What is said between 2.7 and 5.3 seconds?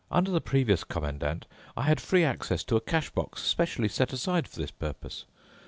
a cash box specially set aside for this purpose.